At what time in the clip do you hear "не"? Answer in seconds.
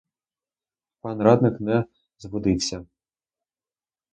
1.59-1.85